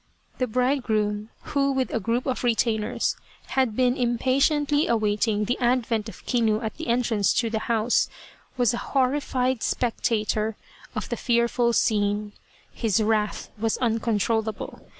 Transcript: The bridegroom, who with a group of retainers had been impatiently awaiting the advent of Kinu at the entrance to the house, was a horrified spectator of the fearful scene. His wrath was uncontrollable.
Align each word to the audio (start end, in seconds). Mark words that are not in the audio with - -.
The 0.39 0.47
bridegroom, 0.47 1.29
who 1.53 1.71
with 1.71 1.93
a 1.93 1.99
group 1.99 2.25
of 2.25 2.43
retainers 2.43 3.15
had 3.49 3.75
been 3.75 3.95
impatiently 3.95 4.87
awaiting 4.87 5.45
the 5.45 5.59
advent 5.59 6.09
of 6.09 6.25
Kinu 6.25 6.59
at 6.63 6.77
the 6.77 6.87
entrance 6.87 7.35
to 7.35 7.51
the 7.51 7.59
house, 7.69 8.09
was 8.57 8.73
a 8.73 8.79
horrified 8.97 9.61
spectator 9.61 10.55
of 10.95 11.09
the 11.09 11.17
fearful 11.17 11.71
scene. 11.71 12.31
His 12.73 12.99
wrath 12.99 13.51
was 13.59 13.77
uncontrollable. 13.77 14.81